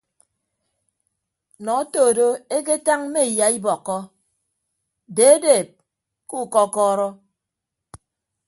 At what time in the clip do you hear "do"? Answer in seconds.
2.17-2.27